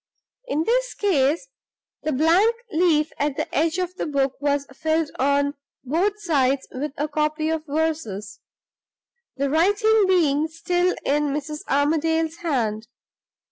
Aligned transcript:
In 0.47 0.63
this 0.63 0.95
case, 0.95 1.47
the 2.01 2.11
blank 2.11 2.55
leaf 2.71 3.11
at 3.19 3.37
the 3.37 3.45
beginning 3.51 3.81
of 3.83 3.95
the 3.97 4.07
book 4.07 4.33
was 4.41 4.65
filled 4.73 5.11
on 5.19 5.53
both 5.83 6.19
sides 6.19 6.67
with 6.71 6.93
a 6.97 7.07
copy 7.07 7.51
of 7.51 7.67
verses, 7.67 8.39
the 9.37 9.47
writing 9.47 10.05
being 10.07 10.47
still 10.47 10.95
in 11.05 11.25
Mrs. 11.27 11.59
Armadale's 11.69 12.37
hand. 12.37 12.87